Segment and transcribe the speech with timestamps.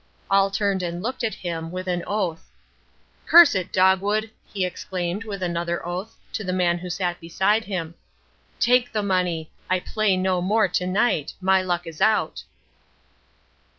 [0.31, 2.49] All turned and looked at him, with an oath.
[3.27, 7.93] "Curse it, Dogwood," he exclaimed, with another oath, to the man who sat beside him.
[8.59, 9.51] "Take the money.
[9.69, 11.33] I play no more to night.
[11.39, 12.41] My luck is out."